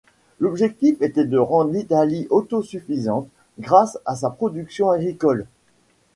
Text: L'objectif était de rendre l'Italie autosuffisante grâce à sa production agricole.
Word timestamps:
L'objectif 0.39 0.99
était 1.03 1.25
de 1.25 1.37
rendre 1.37 1.69
l'Italie 1.73 2.25
autosuffisante 2.31 3.27
grâce 3.59 3.99
à 4.07 4.15
sa 4.15 4.31
production 4.31 4.89
agricole. 4.89 5.45